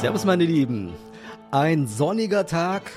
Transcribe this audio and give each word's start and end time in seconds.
Servus, 0.00 0.24
meine 0.24 0.46
Lieben. 0.46 0.94
Ein 1.50 1.86
sonniger 1.86 2.46
Tag. 2.46 2.90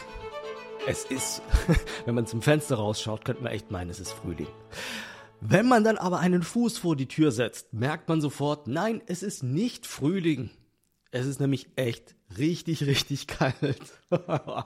Es 0.88 1.04
ist, 1.04 1.42
wenn 2.06 2.16
man 2.16 2.28
zum 2.28 2.42
Fenster 2.42 2.76
rausschaut, 2.78 3.26
könnte 3.26 3.44
man 3.44 3.52
echt 3.52 3.72
meinen, 3.72 3.90
es 3.90 4.00
ist 4.00 4.14
Frühling. 4.14 4.48
Wenn 5.42 5.68
man 5.68 5.84
dann 5.84 5.98
aber 5.98 6.20
einen 6.20 6.44
Fuß 6.44 6.78
vor 6.78 6.96
die 6.96 7.10
Tür 7.10 7.34
setzt, 7.34 7.74
merkt 7.74 8.08
man 8.08 8.22
sofort, 8.22 8.68
nein, 8.68 9.02
es 9.06 9.22
ist 9.22 9.44
nicht 9.44 9.86
Frühling. 9.86 10.50
Es 11.12 11.26
ist 11.26 11.42
nämlich 11.42 11.68
echt 11.76 12.16
richtig, 12.38 12.86
richtig 12.86 13.28
kalt. 13.28 13.82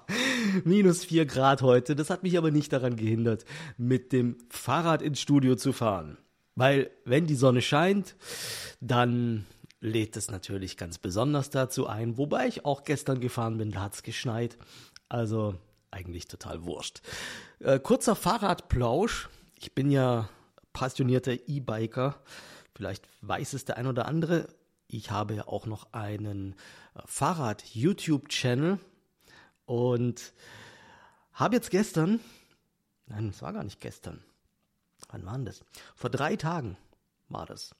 Minus 0.64 1.06
vier 1.06 1.26
Grad 1.26 1.64
heute. 1.64 1.96
Das 1.96 2.12
hat 2.12 2.22
mich 2.22 2.38
aber 2.38 2.52
nicht 2.52 2.72
daran 2.72 2.98
gehindert, 2.98 3.46
mit 3.80 4.14
dem 4.14 4.38
Fahrrad 4.50 5.02
ins 5.02 5.20
Studio 5.20 5.56
zu 5.56 5.74
fahren. 5.74 6.20
Weil 6.54 6.92
wenn 7.04 7.26
die 7.26 7.36
Sonne 7.36 7.64
scheint, 7.64 8.16
dann 8.80 9.48
lädt 9.80 10.18
es 10.18 10.32
natürlich 10.32 10.78
ganz 10.78 10.98
besonders 10.98 11.50
dazu 11.50 11.88
ein. 11.88 12.18
Wobei 12.18 12.48
ich 12.48 12.66
auch 12.66 12.84
gestern 12.84 13.20
gefahren 13.20 13.58
bin, 13.58 13.72
da 13.72 13.82
hat 13.82 13.94
es 13.94 14.04
geschneit. 14.04 14.58
Also 15.10 15.56
eigentlich 15.92 16.28
total 16.28 16.64
wurscht. 16.66 17.02
Äh, 17.60 17.80
kurzer 17.80 18.16
Fahrradplausch. 18.16 19.30
Ich 19.56 19.74
bin 19.74 19.92
ja 19.92 20.30
passionierter 20.74 21.34
E-Biker. 21.48 22.22
Vielleicht 22.76 23.08
weiß 23.22 23.54
es 23.54 23.66
der 23.66 23.78
ein 23.78 23.88
oder 23.88 24.06
andere. 24.06 24.48
Ich 24.88 25.12
habe 25.12 25.36
ja 25.36 25.48
auch 25.48 25.66
noch 25.66 25.94
einen 25.94 26.54
äh, 26.96 27.02
Fahrrad-YouTube-Channel 27.06 28.80
und 29.66 30.34
habe 31.34 31.56
jetzt 31.56 31.72
gestern, 31.72 32.20
nein, 33.06 33.30
es 33.30 33.42
war 33.42 33.54
gar 33.54 33.64
nicht 33.64 33.80
gestern, 33.80 34.24
wann 35.10 35.26
war 35.26 35.34
denn 35.34 35.46
das? 35.46 35.64
Vor 35.96 36.10
drei 36.10 36.36
Tagen 36.36 36.78
war 37.30 37.46
das. 37.46 37.76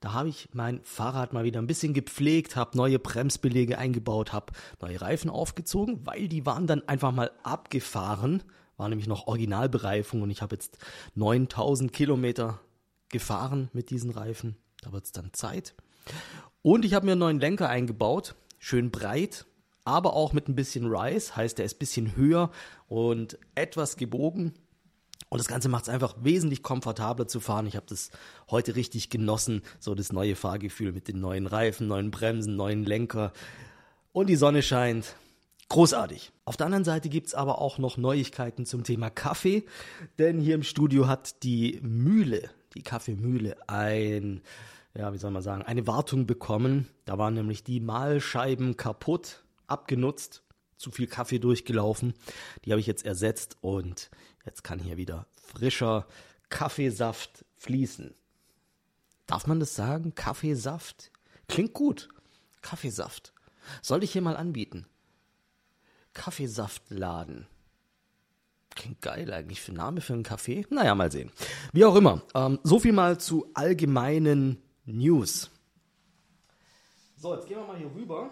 Da 0.00 0.12
habe 0.12 0.28
ich 0.28 0.48
mein 0.52 0.80
Fahrrad 0.82 1.32
mal 1.32 1.44
wieder 1.44 1.60
ein 1.60 1.66
bisschen 1.66 1.94
gepflegt, 1.94 2.56
habe 2.56 2.76
neue 2.76 2.98
Bremsbelege 2.98 3.78
eingebaut, 3.78 4.32
habe 4.32 4.52
neue 4.80 5.00
Reifen 5.00 5.30
aufgezogen, 5.30 6.04
weil 6.04 6.28
die 6.28 6.46
waren 6.46 6.66
dann 6.66 6.86
einfach 6.88 7.12
mal 7.12 7.30
abgefahren, 7.42 8.42
war 8.76 8.88
nämlich 8.88 9.08
noch 9.08 9.26
Originalbereifung 9.26 10.22
und 10.22 10.30
ich 10.30 10.42
habe 10.42 10.54
jetzt 10.54 10.78
9000 11.14 11.92
Kilometer 11.92 12.60
gefahren 13.08 13.70
mit 13.72 13.90
diesen 13.90 14.10
Reifen. 14.10 14.56
Da 14.82 14.92
wird 14.92 15.04
es 15.04 15.12
dann 15.12 15.32
Zeit. 15.32 15.74
Und 16.62 16.84
ich 16.84 16.94
habe 16.94 17.06
mir 17.06 17.12
einen 17.12 17.20
neuen 17.20 17.40
Lenker 17.40 17.68
eingebaut, 17.68 18.34
schön 18.58 18.90
breit, 18.90 19.46
aber 19.84 20.14
auch 20.14 20.32
mit 20.32 20.48
ein 20.48 20.56
bisschen 20.56 20.86
Rise, 20.86 21.36
heißt 21.36 21.58
er 21.58 21.64
ist 21.64 21.76
ein 21.76 21.78
bisschen 21.78 22.16
höher 22.16 22.50
und 22.88 23.38
etwas 23.54 23.96
gebogen. 23.96 24.52
Und 25.28 25.38
das 25.38 25.48
Ganze 25.48 25.68
macht 25.68 25.84
es 25.84 25.88
einfach 25.88 26.14
wesentlich 26.20 26.62
komfortabler 26.62 27.26
zu 27.26 27.40
fahren. 27.40 27.66
Ich 27.66 27.76
habe 27.76 27.86
das 27.88 28.10
heute 28.50 28.76
richtig 28.76 29.10
genossen, 29.10 29.62
so 29.80 29.94
das 29.94 30.12
neue 30.12 30.36
Fahrgefühl 30.36 30.92
mit 30.92 31.08
den 31.08 31.20
neuen 31.20 31.46
Reifen, 31.46 31.88
neuen 31.88 32.10
Bremsen, 32.10 32.56
neuen 32.56 32.84
Lenker. 32.84 33.32
Und 34.12 34.28
die 34.28 34.36
Sonne 34.36 34.62
scheint. 34.62 35.16
Großartig. 35.68 36.32
Auf 36.44 36.56
der 36.56 36.66
anderen 36.66 36.84
Seite 36.84 37.08
gibt 37.08 37.26
es 37.26 37.34
aber 37.34 37.60
auch 37.60 37.78
noch 37.78 37.96
Neuigkeiten 37.96 38.66
zum 38.66 38.84
Thema 38.84 39.10
Kaffee, 39.10 39.64
denn 40.18 40.38
hier 40.38 40.54
im 40.54 40.62
Studio 40.62 41.08
hat 41.08 41.42
die 41.42 41.80
Mühle, 41.82 42.50
die 42.74 42.82
Kaffeemühle, 42.82 43.56
ein, 43.68 44.42
ja, 44.94 45.12
wie 45.12 45.18
soll 45.18 45.32
man 45.32 45.42
sagen, 45.42 45.62
eine 45.62 45.88
Wartung 45.88 46.26
bekommen. 46.26 46.88
Da 47.04 47.18
waren 47.18 47.34
nämlich 47.34 47.64
die 47.64 47.80
Mahlscheiben 47.80 48.76
kaputt, 48.76 49.42
abgenutzt, 49.66 50.44
zu 50.76 50.90
viel 50.90 51.06
Kaffee 51.06 51.38
durchgelaufen. 51.38 52.14
Die 52.64 52.72
habe 52.72 52.80
ich 52.80 52.86
jetzt 52.86 53.04
ersetzt 53.04 53.56
und 53.60 54.10
Jetzt 54.46 54.62
kann 54.62 54.78
hier 54.78 54.96
wieder 54.96 55.26
frischer 55.34 56.06
Kaffeesaft 56.48 57.44
fließen. 57.56 58.14
Darf 59.26 59.48
man 59.48 59.58
das 59.58 59.74
sagen? 59.74 60.14
Kaffeesaft? 60.14 61.10
Klingt 61.48 61.74
gut. 61.74 62.08
Kaffeesaft. 62.62 63.34
Soll 63.82 64.04
ich 64.04 64.12
hier 64.12 64.22
mal 64.22 64.36
anbieten? 64.36 64.86
Kaffeesaftladen. 66.14 67.48
Klingt 68.76 69.02
geil 69.02 69.32
eigentlich 69.32 69.60
für 69.60 69.72
Name 69.72 70.00
für 70.00 70.12
einen 70.12 70.22
Kaffee. 70.22 70.64
Naja, 70.70 70.94
mal 70.94 71.10
sehen. 71.10 71.32
Wie 71.72 71.84
auch 71.84 71.96
immer. 71.96 72.22
Ähm, 72.34 72.60
so 72.62 72.78
viel 72.78 72.92
mal 72.92 73.18
zu 73.18 73.50
allgemeinen 73.54 74.62
News. 74.84 75.50
So, 77.16 77.34
jetzt 77.34 77.48
gehen 77.48 77.58
wir 77.58 77.66
mal 77.66 77.78
hier 77.78 77.92
rüber. 77.92 78.30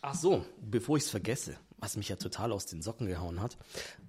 Ach 0.00 0.14
so, 0.14 0.44
bevor 0.60 0.96
ich 0.96 1.04
es 1.04 1.10
vergesse 1.10 1.58
was 1.80 1.96
mich 1.96 2.08
ja 2.08 2.16
total 2.16 2.52
aus 2.52 2.66
den 2.66 2.82
Socken 2.82 3.06
gehauen 3.06 3.40
hat. 3.40 3.56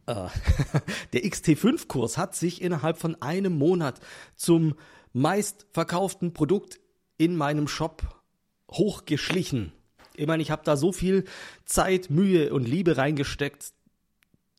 Äh, 0.06 0.28
der 1.14 1.24
XT5-Kurs 1.24 2.18
hat 2.18 2.36
sich 2.36 2.62
innerhalb 2.62 2.98
von 2.98 3.22
einem 3.22 3.58
Monat 3.58 4.00
zum 4.36 4.76
meistverkauften 5.14 6.34
Produkt 6.34 6.80
in 7.18 7.36
meinem 7.36 7.68
Shop 7.68 8.24
hochgeschlichen. 8.72 9.74
Ich 10.16 10.28
meine, 10.28 10.44
ich 10.44 10.52
habe 10.52 10.64
da 10.66 10.78
so 10.78 10.92
viel 10.92 11.26
Zeit, 11.66 12.10
Mühe 12.10 12.54
und 12.54 12.68
Liebe 12.68 12.98
reingesteckt. 12.98 13.74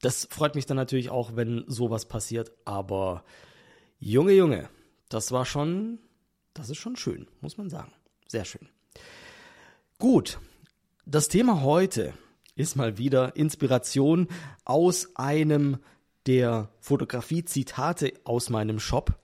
Das 0.01 0.27
freut 0.31 0.55
mich 0.55 0.67
dann 0.67 0.77
natürlich 0.77 1.11
auch, 1.11 1.37
wenn 1.37 1.65
sowas 1.67 2.07
passiert. 2.07 2.53
Aber 2.65 3.25
Junge, 3.99 4.33
Junge, 4.33 4.71
das 5.09 5.33
war 5.33 5.45
schon, 5.45 5.99
das 6.55 6.71
ist 6.71 6.79
schon 6.79 6.97
schön, 6.97 7.29
muss 7.41 7.59
man 7.59 7.69
sagen. 7.69 7.93
Sehr 8.27 8.45
schön. 8.45 8.69
Gut, 9.99 10.39
das 11.05 11.29
Thema 11.29 11.63
heute 11.63 12.15
ist 12.61 12.77
mal 12.77 12.99
wieder 12.99 13.37
Inspiration 13.37 14.29
aus 14.65 15.17
einem 15.17 15.79
der 16.27 16.69
Fotografie-Zitate 16.81 18.13
aus 18.25 18.51
meinem 18.51 18.79
Shop. 18.79 19.19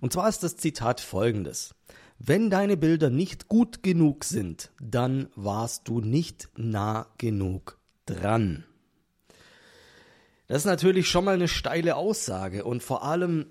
Und 0.00 0.12
zwar 0.12 0.28
ist 0.28 0.42
das 0.42 0.56
Zitat 0.56 1.00
folgendes. 1.00 1.74
Wenn 2.18 2.48
deine 2.48 2.76
Bilder 2.76 3.10
nicht 3.10 3.48
gut 3.48 3.82
genug 3.82 4.24
sind, 4.24 4.70
dann 4.80 5.28
warst 5.34 5.88
du 5.88 6.00
nicht 6.00 6.48
nah 6.56 7.08
genug 7.18 7.78
dran. 8.06 8.64
Das 10.46 10.58
ist 10.58 10.66
natürlich 10.66 11.08
schon 11.08 11.24
mal 11.24 11.34
eine 11.34 11.48
steile 11.48 11.96
Aussage 11.96 12.64
und 12.64 12.82
vor 12.82 13.02
allem 13.02 13.46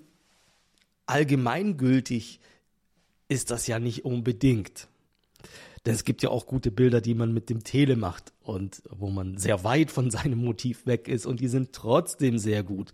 allgemeingültig 1.04 2.40
ist 3.28 3.50
das 3.50 3.66
ja 3.66 3.78
nicht 3.78 4.04
unbedingt. 4.04 4.88
Denn 5.86 5.94
es 5.94 6.04
gibt 6.04 6.22
ja 6.22 6.30
auch 6.30 6.46
gute 6.46 6.72
Bilder, 6.72 7.00
die 7.00 7.14
man 7.14 7.32
mit 7.32 7.48
dem 7.48 7.62
Tele 7.62 7.94
macht 7.94 8.32
und 8.40 8.82
wo 8.90 9.08
man 9.08 9.38
sehr 9.38 9.62
weit 9.62 9.92
von 9.92 10.10
seinem 10.10 10.44
Motiv 10.44 10.84
weg 10.84 11.06
ist 11.06 11.26
und 11.26 11.38
die 11.38 11.48
sind 11.48 11.72
trotzdem 11.72 12.38
sehr 12.38 12.64
gut. 12.64 12.92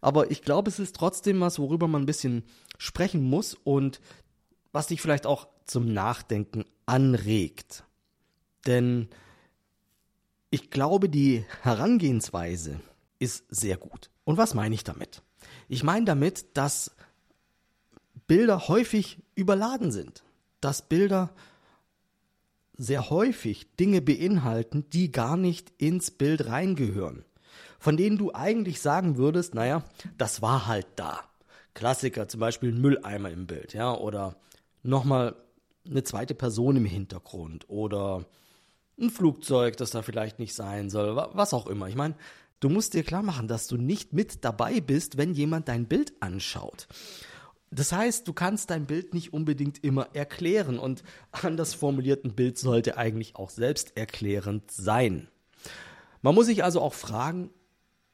Aber 0.00 0.30
ich 0.30 0.42
glaube, 0.42 0.70
es 0.70 0.78
ist 0.78 0.94
trotzdem 0.94 1.40
was, 1.40 1.58
worüber 1.58 1.88
man 1.88 2.02
ein 2.02 2.06
bisschen 2.06 2.44
sprechen 2.78 3.22
muss 3.24 3.54
und 3.54 4.00
was 4.70 4.86
dich 4.86 5.02
vielleicht 5.02 5.26
auch 5.26 5.48
zum 5.66 5.92
Nachdenken 5.92 6.64
anregt. 6.86 7.84
Denn 8.66 9.08
ich 10.50 10.70
glaube, 10.70 11.08
die 11.08 11.44
Herangehensweise 11.62 12.80
ist 13.18 13.44
sehr 13.48 13.76
gut. 13.76 14.10
Und 14.24 14.36
was 14.36 14.54
meine 14.54 14.74
ich 14.74 14.84
damit? 14.84 15.22
Ich 15.68 15.82
meine 15.82 16.04
damit, 16.04 16.56
dass 16.56 16.94
Bilder 18.26 18.68
häufig 18.68 19.18
überladen 19.34 19.90
sind. 19.90 20.22
Dass 20.60 20.82
Bilder 20.82 21.34
sehr 22.82 23.10
häufig 23.10 23.76
Dinge 23.76 24.00
beinhalten, 24.00 24.86
die 24.90 25.12
gar 25.12 25.36
nicht 25.36 25.72
ins 25.78 26.10
Bild 26.10 26.46
reingehören. 26.46 27.24
Von 27.78 27.96
denen 27.96 28.18
du 28.18 28.32
eigentlich 28.34 28.80
sagen 28.80 29.16
würdest, 29.16 29.54
naja, 29.54 29.84
das 30.18 30.42
war 30.42 30.66
halt 30.66 30.86
da. 30.96 31.20
Klassiker, 31.74 32.28
zum 32.28 32.40
Beispiel 32.40 32.72
ein 32.72 32.80
Mülleimer 32.80 33.30
im 33.30 33.46
Bild, 33.46 33.72
ja, 33.72 33.94
oder 33.94 34.36
nochmal 34.82 35.36
eine 35.88 36.04
zweite 36.04 36.34
Person 36.34 36.76
im 36.76 36.84
Hintergrund 36.84 37.68
oder 37.68 38.24
ein 39.00 39.10
Flugzeug, 39.10 39.76
das 39.76 39.90
da 39.90 40.02
vielleicht 40.02 40.38
nicht 40.38 40.54
sein 40.54 40.90
soll, 40.90 41.16
was 41.16 41.54
auch 41.54 41.66
immer. 41.66 41.88
Ich 41.88 41.96
meine, 41.96 42.14
du 42.60 42.68
musst 42.68 42.94
dir 42.94 43.02
klar 43.02 43.22
machen, 43.22 43.48
dass 43.48 43.66
du 43.66 43.76
nicht 43.76 44.12
mit 44.12 44.44
dabei 44.44 44.80
bist, 44.80 45.16
wenn 45.16 45.34
jemand 45.34 45.68
dein 45.68 45.86
Bild 45.86 46.12
anschaut. 46.20 46.86
Das 47.74 47.90
heißt, 47.90 48.28
du 48.28 48.34
kannst 48.34 48.68
dein 48.68 48.84
Bild 48.84 49.14
nicht 49.14 49.32
unbedingt 49.32 49.82
immer 49.82 50.14
erklären 50.14 50.78
und 50.78 51.02
anders 51.32 51.74
formuliert 51.74 52.24
ein 52.24 52.34
Bild 52.34 52.58
sollte 52.58 52.98
eigentlich 52.98 53.34
auch 53.36 53.50
selbsterklärend 53.50 54.70
sein. 54.70 55.28
Man 56.20 56.34
muss 56.34 56.46
sich 56.46 56.62
also 56.62 56.80
auch 56.82 56.94
fragen, 56.94 57.50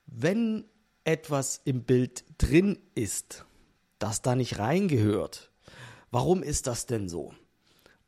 wenn 0.07 0.65
etwas 1.05 1.61
im 1.65 1.83
Bild 1.83 2.25
drin 2.39 2.79
ist, 2.95 3.45
das 3.99 4.23
da 4.23 4.37
nicht 4.37 4.59
reingehört, 4.59 5.51
warum 6.11 6.43
ist 6.43 6.69
das 6.69 6.87
denn 6.87 7.09
so? 7.09 7.35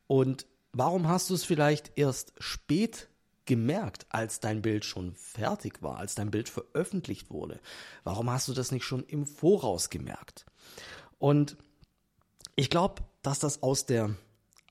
Und 0.07 0.47
warum 0.73 1.09
hast 1.09 1.31
du 1.31 1.35
es 1.35 1.45
vielleicht 1.45 1.99
erst 1.99 2.33
spät 2.39 3.09
gemerkt, 3.45 4.07
als 4.11 4.39
dein 4.39 4.63
Bild 4.63 4.85
schon 4.85 5.15
fertig 5.15 5.83
war, 5.83 5.97
als 5.97 6.15
dein 6.15 6.31
Bild 6.31 6.49
veröffentlicht 6.49 7.31
wurde? 7.31 7.59
Warum 8.05 8.31
hast 8.31 8.47
du 8.47 8.55
das 8.55 8.71
nicht 8.71 8.85
schon 8.85 9.03
im 9.05 9.27
Voraus 9.27 9.91
gemerkt? 9.91 10.47
Und 11.21 11.57
ich 12.57 12.71
glaube, 12.71 13.03
dass 13.23 13.39
das 13.39 13.63
aus 13.63 13.87
der 13.87 14.17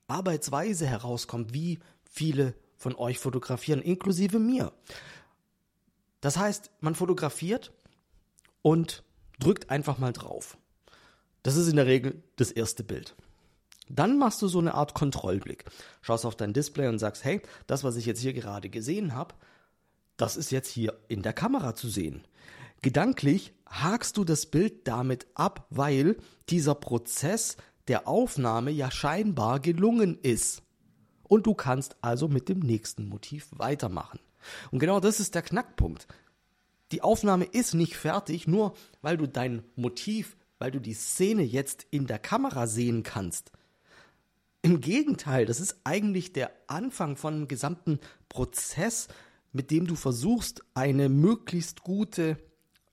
Arbeitsweise 0.08 0.86
herauskommt, 0.86 1.54
wie 1.54 1.80
viele 2.04 2.56
von 2.76 2.96
euch 2.96 3.20
fotografieren, 3.20 3.82
inklusive 3.82 4.40
mir. 4.40 4.74
Das 6.22 6.38
heißt, 6.38 6.72
man 6.82 6.96
fotografiert 6.96 7.72
und 8.62 9.04
drückt 9.40 9.70
einfach 9.70 10.00
mal 10.00 10.12
drauf. 10.12 10.58
Das 11.44 11.56
ist 11.56 11.70
in 11.70 11.78
der 11.78 11.86
Regel 11.86 12.22
das 12.36 12.52
erste 12.52 12.84
Bild. 12.84 13.16
Dann 13.88 14.18
machst 14.18 14.42
du 14.42 14.48
so 14.48 14.60
eine 14.60 14.74
Art 14.74 14.94
Kontrollblick. 14.94 15.66
Schaust 16.02 16.26
auf 16.26 16.36
dein 16.36 16.54
Display 16.54 16.88
und 16.88 17.00
sagst, 17.00 17.24
hey, 17.24 17.42
das, 17.68 17.84
was 17.84 17.96
ich 17.96 18.06
jetzt 18.06 18.22
hier 18.22 18.34
gerade 18.34 18.70
gesehen 18.70 19.14
habe, 19.14 19.36
das 20.18 20.36
ist 20.36 20.52
jetzt 20.52 20.70
hier 20.70 21.00
in 21.08 21.22
der 21.22 21.34
Kamera 21.34 21.76
zu 21.76 21.90
sehen. 21.90 22.26
Gedanklich 22.82 23.54
hakst 23.68 24.18
du 24.18 24.24
das 24.24 24.46
Bild 24.46 24.88
damit 24.88 25.28
ab, 25.34 25.68
weil 25.70 26.18
dieser 26.50 26.76
Prozess 26.76 27.58
der 27.88 28.08
Aufnahme 28.08 28.72
ja 28.72 28.90
scheinbar 28.92 29.60
gelungen 29.60 30.18
ist. 30.22 30.64
Und 31.24 31.46
du 31.46 31.54
kannst 31.54 31.98
also 32.02 32.28
mit 32.28 32.50
dem 32.50 32.60
nächsten 32.60 33.08
Motiv 33.08 33.48
weitermachen. 33.52 34.20
Und 34.72 34.80
genau 34.80 35.00
das 35.00 35.20
ist 35.20 35.36
der 35.36 35.42
Knackpunkt. 35.42 36.08
Die 36.92 37.02
Aufnahme 37.02 37.46
ist 37.46 37.74
nicht 37.74 37.96
fertig, 37.96 38.48
nur 38.48 38.74
weil 39.02 39.18
du 39.18 39.28
dein 39.28 39.64
Motiv, 39.76 40.38
weil 40.58 40.72
du 40.72 40.80
die 40.80 40.94
Szene 40.94 41.44
jetzt 41.44 41.86
in 41.92 42.08
der 42.08 42.20
Kamera 42.20 42.66
sehen 42.66 43.04
kannst. 43.04 43.52
Im 44.62 44.82
Gegenteil, 44.82 45.46
das 45.46 45.60
ist 45.60 45.82
eigentlich 45.84 46.34
der 46.34 46.52
Anfang 46.68 47.16
von 47.16 47.34
einem 47.36 47.48
gesamten 47.48 48.00
Prozess, 48.28 49.08
mit 49.52 49.72
dem 49.72 49.88
du 49.88 49.96
versuchst, 49.96 50.64
eine 50.74 51.10
möglichst 51.10 51.84
gute 51.84 52.38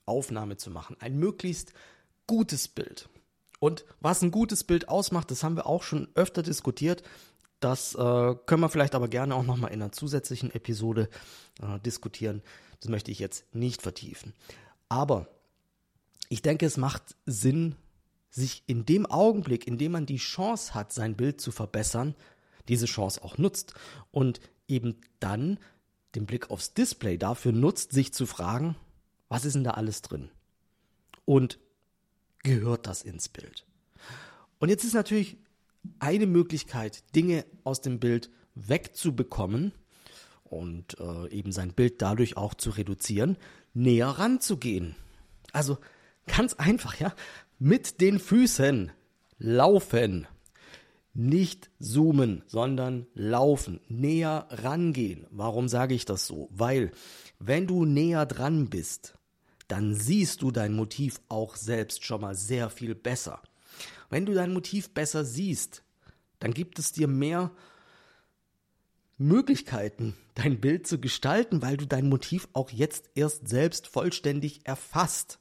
Aufnahme 0.07 0.57
zu 0.57 0.71
machen. 0.71 0.95
Ein 0.99 1.17
möglichst 1.17 1.73
gutes 2.25 2.67
Bild. 2.67 3.09
Und 3.59 3.85
was 3.99 4.21
ein 4.21 4.31
gutes 4.31 4.63
Bild 4.63 4.89
ausmacht, 4.89 5.31
das 5.31 5.43
haben 5.43 5.55
wir 5.55 5.65
auch 5.65 5.83
schon 5.83 6.07
öfter 6.15 6.43
diskutiert. 6.43 7.03
Das 7.59 7.95
äh, 7.95 8.35
können 8.45 8.61
wir 8.61 8.69
vielleicht 8.69 8.93
aber 8.93 9.07
gerne 9.07 9.35
auch 9.35 9.43
nochmal 9.43 9.71
in 9.71 9.81
einer 9.81 9.91
zusätzlichen 9.91 10.53
Episode 10.53 11.09
äh, 11.61 11.79
diskutieren. 11.79 12.43
Das 12.79 12.89
möchte 12.89 13.09
ich 13.09 13.19
jetzt 13.19 13.45
nicht 13.55 13.81
vertiefen. 13.81 14.33
Aber 14.89 15.27
ich 16.29 16.41
denke, 16.41 16.65
es 16.65 16.77
macht 16.77 17.15
Sinn, 17.25 17.75
sich 18.29 18.63
in 18.67 18.85
dem 18.85 19.05
Augenblick, 19.05 19.65
in 19.65 19.77
dem 19.77 19.93
man 19.93 20.05
die 20.05 20.17
Chance 20.17 20.75
hat, 20.75 20.93
sein 20.93 21.15
Bild 21.15 21.41
zu 21.41 21.51
verbessern, 21.51 22.13
diese 22.67 22.85
Chance 22.85 23.23
auch 23.23 23.37
nutzt 23.37 23.73
und 24.11 24.39
eben 24.67 24.97
dann 25.19 25.57
den 26.13 26.25
Blick 26.25 26.51
aufs 26.51 26.73
Display 26.73 27.17
dafür 27.17 27.53
nutzt, 27.53 27.93
sich 27.93 28.13
zu 28.13 28.25
fragen, 28.25 28.75
was 29.29 29.45
ist 29.45 29.53
denn 29.53 29.63
da 29.63 29.71
alles 29.71 30.01
drin? 30.01 30.29
Und 31.25 31.59
gehört 32.43 32.87
das 32.87 33.03
ins 33.03 33.29
Bild? 33.29 33.65
Und 34.59 34.69
jetzt 34.69 34.83
ist 34.83 34.93
natürlich 34.93 35.37
eine 35.99 36.25
Möglichkeit, 36.25 37.03
Dinge 37.15 37.45
aus 37.63 37.81
dem 37.81 37.99
Bild 37.99 38.29
wegzubekommen 38.55 39.73
und 40.43 40.99
äh, 40.99 41.29
eben 41.29 41.51
sein 41.51 41.73
Bild 41.73 42.01
dadurch 42.01 42.37
auch 42.37 42.53
zu 42.53 42.71
reduzieren, 42.71 43.37
näher 43.73 44.07
ranzugehen. 44.07 44.95
Also 45.51 45.77
ganz 46.25 46.53
einfach, 46.53 46.99
ja, 46.99 47.13
mit 47.59 48.01
den 48.01 48.19
Füßen 48.19 48.91
laufen. 49.39 50.27
Nicht 51.19 51.71
zoomen, 51.79 52.43
sondern 52.45 53.07
laufen, 53.15 53.79
näher 53.87 54.45
rangehen. 54.51 55.25
Warum 55.31 55.67
sage 55.67 55.95
ich 55.95 56.05
das 56.05 56.27
so? 56.27 56.47
Weil, 56.51 56.91
wenn 57.39 57.65
du 57.65 57.85
näher 57.85 58.27
dran 58.27 58.69
bist, 58.69 59.17
dann 59.67 59.95
siehst 59.95 60.43
du 60.43 60.51
dein 60.51 60.75
Motiv 60.75 61.19
auch 61.27 61.55
selbst 61.55 62.05
schon 62.05 62.21
mal 62.21 62.35
sehr 62.35 62.69
viel 62.69 62.93
besser. 62.93 63.41
Wenn 64.11 64.27
du 64.27 64.35
dein 64.35 64.53
Motiv 64.53 64.91
besser 64.91 65.25
siehst, 65.25 65.83
dann 66.37 66.53
gibt 66.53 66.77
es 66.77 66.91
dir 66.91 67.07
mehr 67.07 67.49
Möglichkeiten, 69.17 70.15
dein 70.35 70.61
Bild 70.61 70.85
zu 70.85 71.01
gestalten, 71.01 71.63
weil 71.63 71.77
du 71.77 71.87
dein 71.87 72.09
Motiv 72.09 72.47
auch 72.53 72.69
jetzt 72.69 73.09
erst 73.15 73.47
selbst 73.47 73.87
vollständig 73.87 74.67
erfasst. 74.67 75.39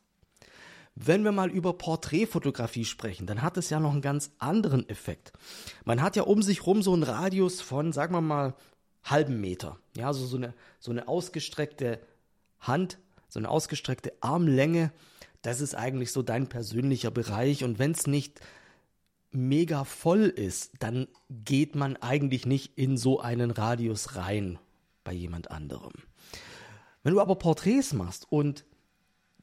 Wenn 0.98 1.25
wir 1.25 1.32
mal 1.32 1.50
über 1.50 1.75
Porträtfotografie 1.75 2.87
sprechen, 2.87 3.26
dann 3.26 3.43
hat 3.43 3.58
es 3.58 3.69
ja 3.69 3.78
noch 3.78 3.93
einen 3.93 4.00
ganz 4.00 4.31
anderen 4.38 4.88
Effekt. 4.88 5.31
Man 5.84 6.00
hat 6.00 6.16
ja 6.16 6.22
um 6.22 6.43
sich 6.43 6.66
rum 6.66 6.82
so 6.82 6.94
einen 6.94 7.02
Radius 7.02 7.60
von, 7.60 7.93
sagen 7.93 8.14
wir 8.14 8.22
mal, 8.22 8.54
halben 9.04 9.38
Meter. 9.40 9.78
Ja, 9.94 10.06
also 10.08 10.25
so 10.25 10.38
eine, 10.38 10.54
so 10.81 10.90
eine 10.90 11.06
ausgestreckte 11.06 12.00
Hand, 12.60 12.98
so 13.28 13.38
eine 13.38 13.50
ausgestreckte 13.50 14.14
Armlänge. 14.22 14.90
Das 15.43 15.60
ist 15.60 15.75
eigentlich 15.75 16.12
so 16.12 16.22
dein 16.22 16.48
persönlicher 16.48 17.10
Bereich. 17.10 17.62
Und 17.62 17.78
wenn 17.78 17.90
es 17.90 18.06
nicht 18.06 18.40
mega 19.32 19.84
voll 19.84 20.22
ist, 20.22 20.72
dann 20.78 21.08
geht 21.28 21.75
man 21.75 21.96
eigentlich 21.99 22.46
nicht 22.46 22.78
in 22.78 22.96
so 22.96 23.20
einen 23.20 23.50
Radius 23.50 24.16
rein 24.16 24.58
bei 25.04 25.12
jemand 25.12 25.50
anderem. 25.50 25.92
Wenn 27.02 27.12
du 27.12 27.20
aber 27.20 27.37
Porträts 27.37 27.92
machst 27.92 28.26
und 28.31 28.64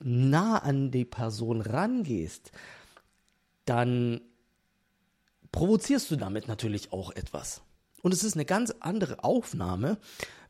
nah 0.03 0.57
an 0.57 0.91
die 0.91 1.05
Person 1.05 1.61
rangehst, 1.61 2.51
dann 3.65 4.21
provozierst 5.51 6.11
du 6.11 6.15
damit 6.15 6.47
natürlich 6.47 6.91
auch 6.91 7.11
etwas. 7.11 7.61
Und 8.01 8.13
es 8.13 8.23
ist 8.23 8.35
eine 8.35 8.45
ganz 8.45 8.73
andere 8.81 9.23
Aufnahme, 9.23 9.97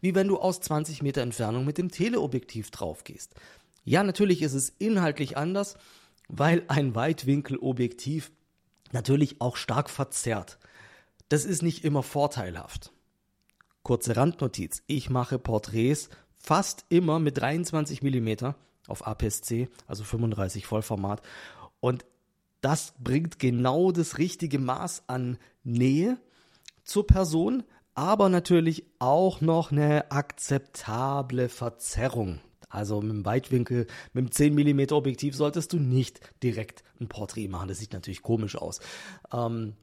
wie 0.02 0.16
wenn 0.16 0.28
du 0.28 0.38
aus 0.38 0.60
20 0.60 1.04
Meter 1.04 1.22
Entfernung 1.22 1.66
mit 1.66 1.78
dem 1.78 1.92
Teleobjektiv 1.92 2.72
drauf 2.72 3.04
gehst. 3.04 3.36
Ja, 3.86 4.04
natürlich 4.04 4.42
ist 4.42 4.54
es 4.54 4.70
inhaltlich 4.80 5.38
anders, 5.38 5.78
weil 6.28 6.64
ein 6.68 6.96
Weitwinkelobjektiv 6.96 8.32
natürlich 8.92 9.40
auch 9.40 9.56
stark 9.56 9.90
verzerrt. 9.90 10.58
Das 11.30 11.46
ist 11.46 11.62
nicht 11.62 11.84
immer 11.84 12.02
vorteilhaft. 12.02 12.92
Kurze 13.84 14.16
Randnotiz. 14.16 14.82
Ich 14.88 15.10
mache 15.10 15.38
Porträts 15.38 16.10
fast 16.38 16.86
immer 16.90 17.20
mit 17.20 17.38
23 17.38 18.02
Millimeter 18.02 18.56
auf 18.88 19.08
APS-C, 19.08 19.70
also 19.88 20.04
35 20.04 20.66
Vollformat. 20.66 21.22
Und 21.80 22.06
das 22.62 22.94
bringt 23.00 23.40
genau 23.40 23.92
das 23.92 24.18
richtige 24.18 24.60
Maß 24.60 25.04
an 25.08 25.38
Nähe 25.64 26.18
zur 26.84 27.06
Person, 27.08 27.64
aber 27.94 28.30
natürlich 28.30 28.86
auch 29.00 29.42
noch 29.42 29.72
eine 29.72 30.12
akzeptable 30.12 31.50
Verzerrung. 31.50 32.40
Also 32.70 33.02
mit 33.02 33.12
dem 33.12 33.26
Weitwinkel, 33.26 33.86
mit 34.14 34.26
dem 34.26 34.32
10 34.32 34.56
mm 34.56 34.94
Objektiv 34.94 35.36
solltest 35.36 35.74
du 35.74 35.78
nicht 35.78 36.22
direkt 36.42 36.84
ein 37.00 37.08
Porträt 37.08 37.48
machen. 37.48 37.68
Das 37.68 37.78
sieht 37.78 37.94
natürlich 37.94 38.24
komisch 38.24 38.56
aus. 38.56 38.80
Ähm, 39.32 39.76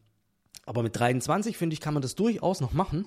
aber 0.66 0.82
mit 0.82 0.98
23 0.98 1.56
finde 1.56 1.74
ich, 1.74 1.80
kann 1.80 1.94
man 1.94 2.02
das 2.02 2.16
durchaus 2.16 2.60
noch 2.60 2.72
machen 2.72 3.06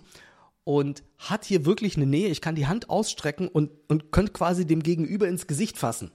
und 0.63 1.03
hat 1.17 1.45
hier 1.45 1.65
wirklich 1.65 1.97
eine 1.97 2.05
Nähe. 2.05 2.29
Ich 2.29 2.41
kann 2.41 2.55
die 2.55 2.67
Hand 2.67 2.89
ausstrecken 2.89 3.47
und, 3.47 3.71
und 3.87 4.11
könnte 4.11 4.33
quasi 4.33 4.65
dem 4.65 4.83
Gegenüber 4.83 5.27
ins 5.27 5.47
Gesicht 5.47 5.77
fassen. 5.77 6.11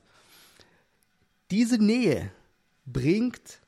Diese 1.50 1.78
Nähe 1.78 2.30
bringt 2.86 3.60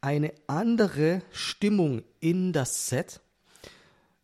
eine 0.00 0.32
andere 0.46 1.22
Stimmung 1.30 2.02
in 2.20 2.52
das 2.52 2.88
Set. 2.88 3.20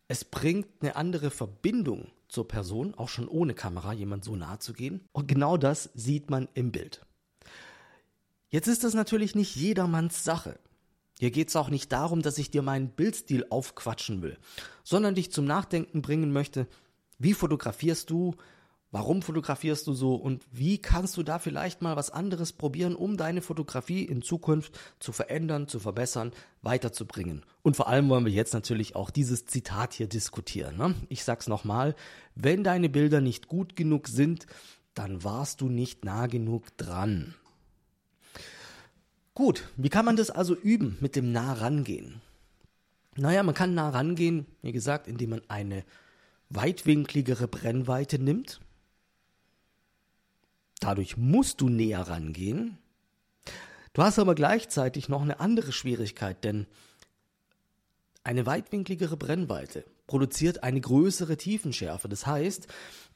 Es 0.08 0.24
bringt 0.24 0.66
eine 0.80 0.96
andere 0.96 1.30
Verbindung 1.30 2.10
zur 2.28 2.48
Person, 2.48 2.94
auch 2.94 3.08
schon 3.08 3.28
ohne 3.28 3.54
Kamera, 3.54 3.92
jemand 3.92 4.24
so 4.24 4.36
nahe 4.36 4.58
zu 4.58 4.72
gehen. 4.72 5.00
Und 5.12 5.28
genau 5.28 5.56
das 5.56 5.90
sieht 5.94 6.30
man 6.30 6.48
im 6.54 6.72
Bild. 6.72 7.04
Jetzt 8.50 8.66
ist 8.66 8.84
das 8.84 8.94
natürlich 8.94 9.34
nicht 9.34 9.56
jedermanns 9.56 10.24
Sache. 10.24 10.58
Hier 11.18 11.30
geht 11.30 11.48
es 11.48 11.56
auch 11.56 11.68
nicht 11.68 11.92
darum, 11.92 12.22
dass 12.22 12.38
ich 12.38 12.50
dir 12.50 12.62
meinen 12.62 12.90
Bildstil 12.90 13.46
aufquatschen 13.50 14.22
will, 14.22 14.38
sondern 14.84 15.14
dich 15.14 15.32
zum 15.32 15.44
Nachdenken 15.44 16.00
bringen 16.00 16.32
möchte, 16.32 16.68
wie 17.18 17.34
fotografierst 17.34 18.08
du, 18.10 18.36
warum 18.90 19.22
fotografierst 19.22 19.86
du 19.86 19.92
so 19.92 20.14
und 20.14 20.46
wie 20.52 20.78
kannst 20.78 21.16
du 21.16 21.22
da 21.22 21.38
vielleicht 21.38 21.82
mal 21.82 21.96
was 21.96 22.10
anderes 22.10 22.52
probieren, 22.52 22.94
um 22.94 23.16
deine 23.16 23.42
Fotografie 23.42 24.04
in 24.04 24.22
Zukunft 24.22 24.78
zu 25.00 25.12
verändern, 25.12 25.68
zu 25.68 25.80
verbessern, 25.80 26.32
weiterzubringen. 26.62 27.44
Und 27.62 27.76
vor 27.76 27.88
allem 27.88 28.08
wollen 28.08 28.24
wir 28.24 28.32
jetzt 28.32 28.54
natürlich 28.54 28.96
auch 28.96 29.10
dieses 29.10 29.44
Zitat 29.46 29.94
hier 29.94 30.06
diskutieren. 30.06 30.76
Ne? 30.76 30.94
Ich 31.08 31.24
sag's 31.24 31.48
nochmal, 31.48 31.94
wenn 32.34 32.64
deine 32.64 32.88
Bilder 32.88 33.20
nicht 33.20 33.48
gut 33.48 33.76
genug 33.76 34.08
sind, 34.08 34.46
dann 34.94 35.22
warst 35.22 35.60
du 35.60 35.68
nicht 35.68 36.04
nah 36.04 36.26
genug 36.26 36.76
dran. 36.76 37.34
Gut, 39.38 39.68
wie 39.76 39.88
kann 39.88 40.04
man 40.04 40.16
das 40.16 40.30
also 40.30 40.56
üben 40.56 40.96
mit 40.98 41.14
dem 41.14 41.30
nah 41.30 41.52
rangehen? 41.52 42.20
Naja, 43.14 43.44
man 43.44 43.54
kann 43.54 43.72
nah 43.72 43.88
rangehen, 43.88 44.46
wie 44.62 44.72
gesagt, 44.72 45.06
indem 45.06 45.30
man 45.30 45.42
eine 45.46 45.84
weitwinkligere 46.50 47.46
Brennweite 47.46 48.18
nimmt. 48.18 48.60
Dadurch 50.80 51.16
musst 51.16 51.60
du 51.60 51.68
näher 51.68 52.00
rangehen. 52.00 52.78
Du 53.92 54.02
hast 54.02 54.18
aber 54.18 54.34
gleichzeitig 54.34 55.08
noch 55.08 55.22
eine 55.22 55.38
andere 55.38 55.70
Schwierigkeit, 55.70 56.42
denn 56.42 56.66
eine 58.24 58.44
weitwinkligere 58.44 59.16
Brennweite 59.16 59.84
produziert 60.08 60.64
eine 60.64 60.80
größere 60.80 61.36
Tiefenschärfe. 61.36 62.08
Das 62.08 62.26
heißt, 62.26 62.66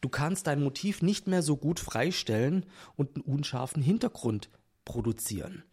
du 0.01 0.09
kannst 0.09 0.47
dein 0.47 0.63
Motiv 0.63 1.03
nicht 1.03 1.27
mehr 1.27 1.43
so 1.43 1.57
gut 1.57 1.81
freistellen 1.81 2.65
und 2.95 3.17
einen 3.17 3.25
unscharfen 3.25 3.83
Hintergrund 3.83 4.51
produzieren. 4.85 5.65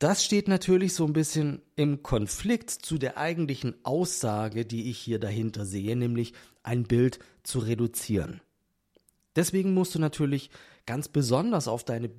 Das 0.00 0.24
steht 0.24 0.48
natürlich 0.48 0.94
so 0.94 1.04
ein 1.04 1.12
bisschen 1.12 1.60
im 1.76 2.02
Konflikt 2.02 2.70
zu 2.70 2.96
der 2.96 3.18
eigentlichen 3.18 3.74
Aussage, 3.84 4.64
die 4.64 4.88
ich 4.88 4.98
hier 4.98 5.18
dahinter 5.18 5.66
sehe, 5.66 5.94
nämlich 5.94 6.32
ein 6.62 6.84
Bild 6.84 7.18
zu 7.42 7.58
reduzieren. 7.58 8.40
Deswegen 9.36 9.74
musst 9.74 9.94
du 9.94 9.98
natürlich 9.98 10.48
ganz 10.86 11.08
besonders 11.08 11.68
auf 11.68 11.84
deine 11.84 12.10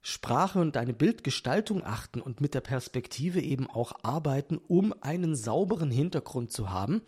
Sprache 0.00 0.58
und 0.58 0.74
deine 0.74 0.94
Bildgestaltung 0.94 1.84
achten 1.84 2.22
und 2.22 2.40
mit 2.40 2.54
der 2.54 2.62
Perspektive 2.62 3.42
eben 3.42 3.68
auch 3.68 3.92
arbeiten, 4.02 4.56
um 4.56 4.94
einen 5.02 5.36
sauberen 5.36 5.90
Hintergrund 5.90 6.50
zu 6.50 6.70
haben, 6.70 7.02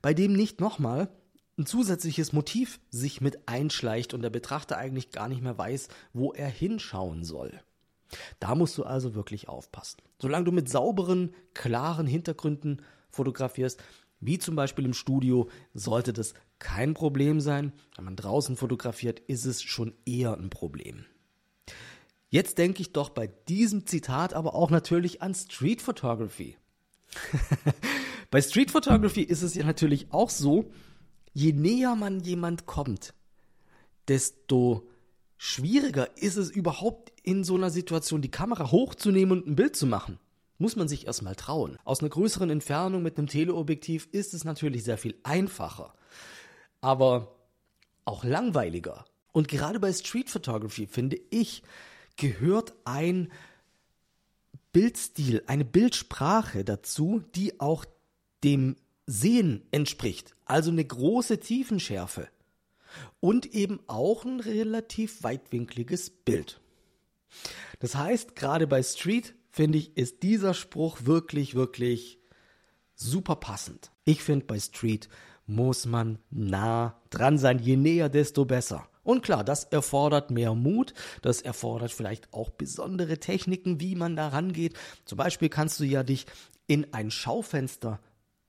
bei 0.00 0.14
dem 0.14 0.32
nicht 0.32 0.60
nochmal 0.60 1.10
ein 1.58 1.66
zusätzliches 1.66 2.32
Motiv 2.32 2.78
sich 2.88 3.20
mit 3.20 3.48
einschleicht 3.48 4.14
und 4.14 4.22
der 4.22 4.30
Betrachter 4.30 4.78
eigentlich 4.78 5.10
gar 5.10 5.28
nicht 5.28 5.42
mehr 5.42 5.58
weiß, 5.58 5.88
wo 6.12 6.32
er 6.32 6.46
hinschauen 6.46 7.24
soll. 7.24 7.60
Da 8.40 8.54
musst 8.54 8.78
du 8.78 8.84
also 8.84 9.14
wirklich 9.14 9.48
aufpassen. 9.48 9.98
Solange 10.20 10.44
du 10.44 10.52
mit 10.52 10.68
sauberen, 10.68 11.34
klaren 11.54 12.06
Hintergründen 12.06 12.82
fotografierst, 13.10 13.82
wie 14.20 14.38
zum 14.38 14.56
Beispiel 14.56 14.84
im 14.84 14.94
Studio, 14.94 15.48
sollte 15.74 16.12
das 16.12 16.34
kein 16.58 16.94
Problem 16.94 17.40
sein. 17.40 17.72
Wenn 17.96 18.04
man 18.04 18.16
draußen 18.16 18.56
fotografiert, 18.56 19.20
ist 19.20 19.44
es 19.44 19.62
schon 19.62 19.94
eher 20.04 20.36
ein 20.36 20.50
Problem. 20.50 21.04
Jetzt 22.30 22.58
denke 22.58 22.82
ich 22.82 22.92
doch 22.92 23.10
bei 23.10 23.28
diesem 23.48 23.86
Zitat 23.86 24.34
aber 24.34 24.54
auch 24.54 24.70
natürlich 24.70 25.22
an 25.22 25.34
Street 25.34 25.80
Photography. 25.80 26.56
bei 28.30 28.42
Street 28.42 28.70
Photography 28.70 29.22
ist 29.22 29.42
es 29.42 29.54
ja 29.54 29.64
natürlich 29.64 30.12
auch 30.12 30.28
so, 30.28 30.70
je 31.32 31.52
näher 31.52 31.94
man 31.94 32.20
jemand 32.20 32.66
kommt, 32.66 33.14
desto 34.08 34.88
schwieriger 35.38 36.16
ist 36.18 36.36
es 36.36 36.50
überhaupt 36.50 37.12
in 37.22 37.44
so 37.44 37.54
einer 37.54 37.70
Situation 37.70 38.20
die 38.20 38.30
Kamera 38.30 38.70
hochzunehmen 38.70 39.38
und 39.38 39.46
ein 39.46 39.56
Bild 39.56 39.76
zu 39.76 39.86
machen. 39.86 40.18
Muss 40.58 40.76
man 40.76 40.88
sich 40.88 41.06
erstmal 41.06 41.36
trauen. 41.36 41.78
Aus 41.84 42.00
einer 42.00 42.10
größeren 42.10 42.50
Entfernung 42.50 43.02
mit 43.02 43.16
einem 43.16 43.28
Teleobjektiv 43.28 44.08
ist 44.10 44.34
es 44.34 44.44
natürlich 44.44 44.82
sehr 44.82 44.98
viel 44.98 45.14
einfacher, 45.22 45.94
aber 46.80 47.36
auch 48.04 48.24
langweiliger. 48.24 49.04
Und 49.32 49.46
gerade 49.46 49.78
bei 49.78 49.92
Street 49.92 50.28
Photography 50.28 50.88
finde 50.88 51.20
ich, 51.30 51.62
gehört 52.16 52.74
ein 52.84 53.30
Bildstil, 54.72 55.42
eine 55.46 55.64
Bildsprache 55.64 56.64
dazu, 56.64 57.22
die 57.34 57.60
auch 57.60 57.84
dem 58.42 58.76
Sehen 59.06 59.66
entspricht. 59.70 60.34
Also 60.44 60.70
eine 60.70 60.84
große 60.84 61.40
Tiefenschärfe. 61.40 62.28
Und 63.20 63.46
eben 63.46 63.80
auch 63.86 64.24
ein 64.24 64.40
relativ 64.40 65.22
weitwinkliges 65.22 66.10
Bild. 66.10 66.60
Das 67.80 67.94
heißt, 67.94 68.36
gerade 68.36 68.66
bei 68.66 68.82
Street, 68.82 69.34
finde 69.50 69.78
ich, 69.78 69.96
ist 69.96 70.22
dieser 70.22 70.54
Spruch 70.54 70.98
wirklich, 71.04 71.54
wirklich 71.54 72.18
super 72.94 73.36
passend. 73.36 73.90
Ich 74.04 74.22
finde, 74.22 74.46
bei 74.46 74.58
Street 74.58 75.08
muss 75.46 75.86
man 75.86 76.18
nah 76.30 77.00
dran 77.10 77.38
sein. 77.38 77.58
Je 77.58 77.76
näher, 77.76 78.08
desto 78.08 78.44
besser. 78.44 78.88
Und 79.02 79.22
klar, 79.22 79.42
das 79.42 79.64
erfordert 79.64 80.30
mehr 80.30 80.54
Mut, 80.54 80.92
das 81.22 81.40
erfordert 81.40 81.92
vielleicht 81.92 82.32
auch 82.34 82.50
besondere 82.50 83.18
Techniken, 83.18 83.80
wie 83.80 83.94
man 83.94 84.16
da 84.16 84.28
rangeht. 84.28 84.74
Zum 85.06 85.16
Beispiel 85.16 85.48
kannst 85.48 85.80
du 85.80 85.84
ja 85.84 86.02
dich 86.02 86.26
in 86.66 86.92
ein 86.92 87.10
Schaufenster 87.10 88.00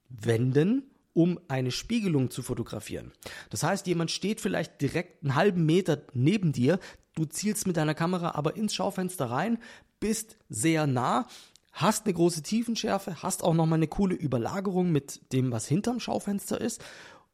wenden, 0.09 0.83
um 1.19 1.37
eine 1.49 1.71
Spiegelung 1.71 2.31
zu 2.31 2.41
fotografieren. 2.41 3.11
Das 3.49 3.63
heißt, 3.63 3.87
jemand 3.87 4.09
steht 4.09 4.39
vielleicht 4.39 4.79
direkt 4.79 5.21
einen 5.21 5.35
halben 5.35 5.65
Meter 5.65 6.01
neben 6.13 6.53
dir, 6.53 6.79
du 7.13 7.25
zielst 7.25 7.67
mit 7.67 7.75
deiner 7.75 7.93
Kamera 7.93 8.35
aber 8.35 8.55
ins 8.55 8.73
Schaufenster 8.73 9.25
rein, 9.25 9.57
bist 9.99 10.37
sehr 10.47 10.87
nah, 10.87 11.27
hast 11.73 12.05
eine 12.05 12.13
große 12.13 12.41
Tiefenschärfe, 12.41 13.21
hast 13.21 13.43
auch 13.43 13.53
nochmal 13.53 13.79
eine 13.79 13.89
coole 13.89 14.15
Überlagerung 14.15 14.93
mit 14.93 15.33
dem, 15.33 15.51
was 15.51 15.67
hinterm 15.67 15.99
Schaufenster 15.99 16.61
ist 16.61 16.81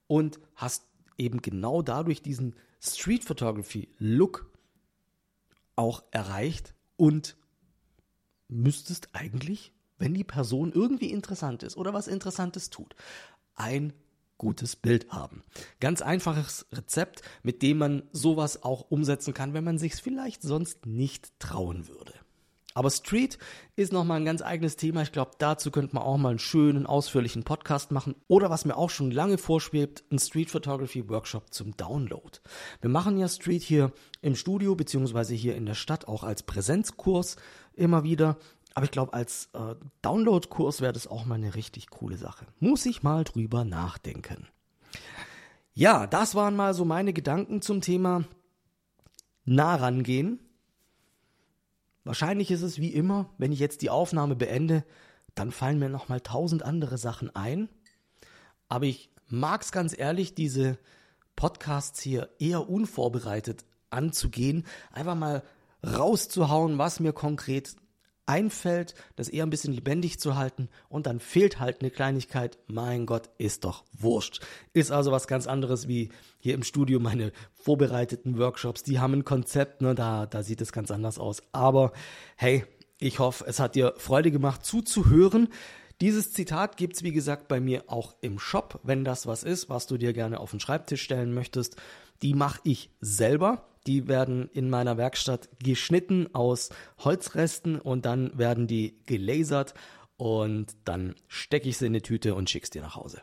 und 0.07 0.39
hast 0.55 0.87
eben 1.19 1.43
genau 1.43 1.83
dadurch 1.83 2.23
diesen 2.23 2.55
Street 2.81 3.23
Photography 3.23 3.87
Look 3.99 4.51
auch 5.75 6.01
erreicht 6.09 6.73
und 6.97 7.37
müsstest 8.47 9.09
eigentlich 9.13 9.75
wenn 9.97 10.13
die 10.13 10.23
Person 10.23 10.71
irgendwie 10.73 11.11
interessant 11.11 11.63
ist 11.63 11.77
oder 11.77 11.93
was 11.93 12.07
Interessantes 12.07 12.69
tut, 12.69 12.95
ein 13.55 13.93
gutes 14.37 14.75
Bild 14.75 15.11
haben. 15.11 15.43
Ganz 15.79 16.01
einfaches 16.01 16.65
Rezept, 16.71 17.21
mit 17.43 17.61
dem 17.61 17.77
man 17.77 18.03
sowas 18.11 18.63
auch 18.63 18.89
umsetzen 18.89 19.33
kann, 19.33 19.53
wenn 19.53 19.63
man 19.63 19.77
sich 19.77 19.95
vielleicht 19.95 20.41
sonst 20.41 20.85
nicht 20.85 21.39
trauen 21.39 21.87
würde. 21.87 22.13
Aber 22.77 22.91
Street 22.91 23.37
ist 23.77 23.93
nochmal 23.93 24.19
ein 24.19 24.25
ganz 24.25 24.41
eigenes 24.41 24.75
Thema. 24.75 25.01
Ich 25.01 25.13
glaube, 25.13 25.31
dazu 25.37 25.71
könnte 25.71 25.95
man 25.95 26.03
auch 26.03 26.17
mal 26.17 26.31
einen 26.31 26.39
schönen, 26.39 26.85
ausführlichen 26.85 27.43
Podcast 27.43 27.91
machen. 27.91 28.15
Oder 28.27 28.49
was 28.49 28.65
mir 28.65 28.75
auch 28.75 28.89
schon 28.89 29.11
lange 29.11 29.37
vorschwebt, 29.37 30.03
ein 30.11 30.19
Street 30.19 30.51
Photography 30.51 31.07
Workshop 31.07 31.53
zum 31.53 31.77
Download. 31.77 32.37
Wir 32.81 32.89
machen 32.89 33.17
ja 33.17 33.29
Street 33.29 33.63
hier 33.63 33.93
im 34.21 34.35
Studio, 34.35 34.75
beziehungsweise 34.75 35.33
hier 35.33 35.55
in 35.55 35.65
der 35.65 35.73
Stadt 35.73 36.09
auch 36.09 36.25
als 36.25 36.43
Präsenzkurs 36.43 37.37
immer 37.75 38.03
wieder. 38.03 38.37
Aber 38.75 38.83
ich 38.83 38.91
glaube, 38.91 39.13
als 39.13 39.49
äh, 39.53 39.75
Download-Kurs 40.01 40.81
wäre 40.81 40.93
das 40.93 41.07
auch 41.07 41.25
mal 41.25 41.35
eine 41.35 41.55
richtig 41.55 41.89
coole 41.89 42.17
Sache. 42.17 42.45
Muss 42.59 42.85
ich 42.85 43.03
mal 43.03 43.23
drüber 43.23 43.63
nachdenken. 43.63 44.47
Ja, 45.73 46.07
das 46.07 46.35
waren 46.35 46.57
mal 46.57 46.73
so 46.73 46.83
meine 46.83 47.13
Gedanken 47.13 47.61
zum 47.61 47.79
Thema 47.79 48.25
nah 49.45 49.75
rangehen. 49.75 50.39
Wahrscheinlich 52.03 52.51
ist 52.51 52.63
es 52.63 52.77
wie 52.77 52.93
immer, 52.93 53.29
wenn 53.37 53.53
ich 53.53 53.59
jetzt 53.59 53.81
die 53.81 53.89
Aufnahme 53.89 54.35
beende, 54.35 54.83
dann 55.35 55.51
fallen 55.51 55.79
mir 55.79 55.89
noch 55.89 56.09
mal 56.09 56.19
tausend 56.19 56.61
andere 56.63 56.97
Sachen 56.97 57.33
ein. 57.33 57.69
Aber 58.67 58.85
ich 58.85 59.09
mag 59.27 59.61
es 59.61 59.71
ganz 59.71 59.97
ehrlich, 59.97 60.35
diese 60.35 60.77
Podcasts 61.37 62.01
hier 62.01 62.29
eher 62.39 62.69
unvorbereitet 62.69 63.63
anzugehen, 63.89 64.65
einfach 64.91 65.15
mal 65.15 65.43
rauszuhauen, 65.81 66.77
was 66.77 66.99
mir 66.99 67.13
konkret 67.13 67.75
einfällt, 68.25 68.95
das 69.15 69.29
eher 69.29 69.45
ein 69.45 69.49
bisschen 69.49 69.73
lebendig 69.73 70.19
zu 70.19 70.35
halten 70.35 70.69
und 70.89 71.05
dann 71.05 71.19
fehlt 71.19 71.59
halt 71.59 71.81
eine 71.81 71.91
Kleinigkeit. 71.91 72.57
Mein 72.67 73.05
Gott, 73.05 73.29
ist 73.37 73.63
doch 73.63 73.83
wurscht. 73.93 74.41
Ist 74.73 74.91
also 74.91 75.11
was 75.11 75.27
ganz 75.27 75.47
anderes 75.47 75.87
wie 75.87 76.09
hier 76.39 76.55
im 76.55 76.63
Studio 76.63 76.99
meine 76.99 77.31
vorbereiteten 77.53 78.37
Workshops. 78.37 78.83
Die 78.83 78.99
haben 78.99 79.13
ein 79.13 79.25
Konzept, 79.25 79.81
ne, 79.81 79.95
da, 79.95 80.25
da 80.25 80.43
sieht 80.43 80.61
es 80.61 80.71
ganz 80.71 80.91
anders 80.91 81.19
aus. 81.19 81.43
Aber 81.51 81.91
hey, 82.35 82.65
ich 82.99 83.19
hoffe, 83.19 83.45
es 83.47 83.59
hat 83.59 83.75
dir 83.75 83.93
Freude 83.97 84.31
gemacht 84.31 84.65
zuzuhören. 84.65 85.49
Dieses 86.01 86.33
Zitat 86.33 86.77
gibt's 86.77 87.03
wie 87.03 87.13
gesagt 87.13 87.47
bei 87.47 87.59
mir 87.59 87.85
auch 87.87 88.15
im 88.21 88.39
Shop, 88.39 88.79
wenn 88.83 89.05
das 89.05 89.27
was 89.27 89.43
ist, 89.43 89.69
was 89.69 89.87
du 89.87 89.97
dir 89.97 90.13
gerne 90.13 90.39
auf 90.39 90.51
den 90.51 90.59
Schreibtisch 90.59 91.01
stellen 91.01 91.33
möchtest. 91.33 91.77
Die 92.21 92.33
mache 92.33 92.59
ich 92.63 92.89
selber. 92.99 93.67
Die 93.87 94.07
werden 94.07 94.49
in 94.53 94.69
meiner 94.69 94.97
Werkstatt 94.97 95.49
geschnitten 95.63 96.33
aus 96.33 96.69
Holzresten 96.99 97.79
und 97.79 98.05
dann 98.05 98.37
werden 98.37 98.67
die 98.67 98.97
gelasert 99.05 99.73
und 100.17 100.75
dann 100.85 101.15
stecke 101.27 101.69
ich 101.69 101.77
sie 101.77 101.85
in 101.85 101.91
eine 101.91 102.01
Tüte 102.01 102.35
und 102.35 102.49
schick's 102.49 102.69
dir 102.69 102.81
nach 102.81 102.95
Hause. 102.95 103.21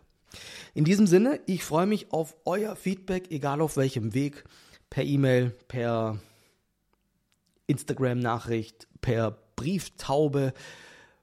In 0.74 0.84
diesem 0.84 1.06
Sinne, 1.06 1.40
ich 1.46 1.64
freue 1.64 1.86
mich 1.86 2.12
auf 2.12 2.36
euer 2.44 2.76
Feedback, 2.76 3.30
egal 3.30 3.60
auf 3.60 3.76
welchem 3.76 4.14
Weg, 4.14 4.44
per 4.88 5.04
E-Mail, 5.04 5.50
per 5.68 6.18
Instagram-Nachricht, 7.66 8.88
per 9.00 9.38
Brieftaube, 9.56 10.52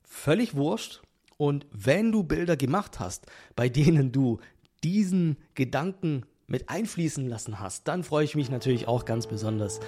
völlig 0.04 0.56
wurscht. 0.56 1.02
Und 1.38 1.66
wenn 1.72 2.12
du 2.12 2.24
Bilder 2.24 2.58
gemacht 2.58 3.00
hast, 3.00 3.26
bei 3.56 3.70
denen 3.70 4.12
du 4.12 4.40
diesen 4.84 5.38
Gedanken 5.56 6.26
mit 6.50 6.70
einfließen 6.70 7.28
lassen 7.28 7.60
hast, 7.60 7.88
dann 7.88 8.04
freue 8.04 8.26
ich 8.26 8.36
mich 8.36 8.50
natürlich 8.50 8.88
auch 8.88 9.06
ganz 9.06 9.28
besonders, 9.28 9.80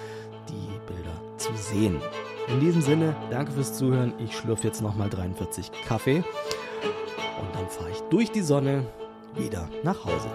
die 0.48 0.92
Bilder 0.92 1.38
zu 1.38 1.54
sehen. 1.54 2.00
In 2.48 2.60
diesem 2.60 2.82
Sinne, 2.82 3.14
danke 3.30 3.52
fürs 3.52 3.74
Zuhören. 3.74 4.14
Ich 4.18 4.36
schlürfe 4.36 4.66
jetzt 4.66 4.82
nochmal 4.82 5.10
43 5.10 5.70
Kaffee 5.86 6.18
und 6.18 7.54
dann 7.54 7.68
fahre 7.68 7.90
ich 7.90 8.00
durch 8.10 8.30
die 8.30 8.42
Sonne 8.42 8.86
wieder 9.34 9.68
nach 9.82 10.04
Hause. 10.04 10.28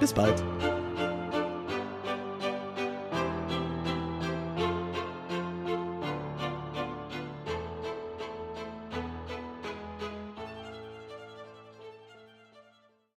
Bis 0.00 0.12
bald. 0.12 0.42